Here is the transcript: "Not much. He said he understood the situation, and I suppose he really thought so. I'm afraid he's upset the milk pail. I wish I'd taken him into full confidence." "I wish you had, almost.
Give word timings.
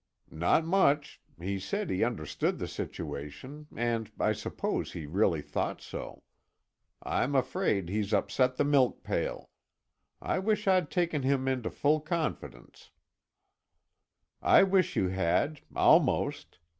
"Not 0.31 0.65
much. 0.65 1.21
He 1.39 1.59
said 1.59 1.91
he 1.91 2.03
understood 2.03 2.57
the 2.57 2.67
situation, 2.67 3.67
and 3.75 4.11
I 4.19 4.33
suppose 4.33 4.93
he 4.93 5.05
really 5.05 5.43
thought 5.43 5.79
so. 5.79 6.23
I'm 7.03 7.35
afraid 7.35 7.87
he's 7.87 8.11
upset 8.11 8.55
the 8.57 8.63
milk 8.63 9.03
pail. 9.03 9.51
I 10.19 10.39
wish 10.39 10.67
I'd 10.67 10.89
taken 10.89 11.21
him 11.21 11.47
into 11.47 11.69
full 11.69 11.99
confidence." 12.01 12.89
"I 14.41 14.63
wish 14.63 14.95
you 14.95 15.09
had, 15.09 15.61
almost. 15.75 16.57